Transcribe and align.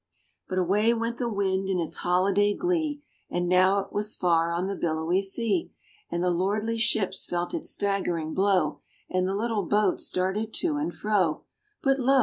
But 0.49 0.57
away 0.57 0.95
went 0.95 1.17
the 1.19 1.29
wind 1.29 1.69
in 1.69 1.79
its 1.79 1.97
holiday 1.97 2.55
glee, 2.55 3.03
And 3.29 3.47
now 3.47 3.77
it 3.81 3.93
was 3.93 4.15
far 4.15 4.51
on 4.51 4.65
the 4.65 4.75
billowy 4.75 5.21
sea, 5.21 5.71
And 6.09 6.23
the 6.23 6.31
lordly 6.31 6.79
ships 6.79 7.27
felt 7.27 7.53
its 7.53 7.69
staggering 7.69 8.33
blow, 8.33 8.79
And 9.11 9.27
the 9.27 9.35
little 9.35 9.67
boats 9.67 10.09
darted 10.09 10.55
to 10.55 10.77
and 10.77 10.91
fro. 10.91 11.43
But 11.83 11.99
lo! 11.99 12.19